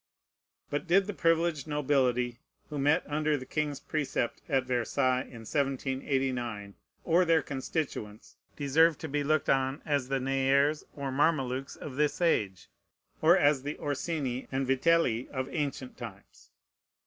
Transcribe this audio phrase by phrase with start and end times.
[0.71, 2.39] But did the privileged nobility
[2.71, 9.07] who met under the king's precept at Versailles in 1789, or their constituents, deserve to
[9.07, 12.67] be looked on as the Nayres or Mamelukes of this age,
[13.21, 16.49] or as the Orsini and Vitelli of ancient times?